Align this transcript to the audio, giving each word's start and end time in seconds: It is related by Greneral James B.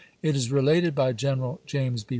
It 0.23 0.35
is 0.35 0.51
related 0.51 0.95
by 0.95 1.13
Greneral 1.13 1.59
James 1.67 2.03
B. 2.05 2.09